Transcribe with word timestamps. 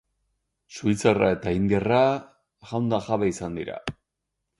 Suitzarra 0.77 1.27
eta 1.33 1.53
indiarra 1.57 1.99
jaun 2.71 2.89
eta 2.91 3.01
kabe 3.09 3.29
izan 3.35 3.61
dira. 3.61 3.77